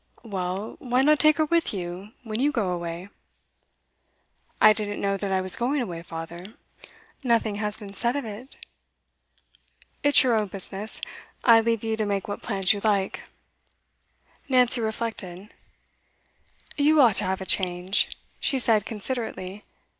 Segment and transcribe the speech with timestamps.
[0.23, 3.09] 'Well, why not take her with you, when you go away?'
[4.59, 6.55] 'I didn't know that I was going away, father.
[7.23, 8.55] Nothing has been said of it.'
[10.01, 11.01] 'It's your own business.
[11.43, 13.25] I leave you to make what plans you like.'
[14.49, 15.53] Nancy reflected.
[16.77, 19.63] 'You ought to have a change,' she said considerately.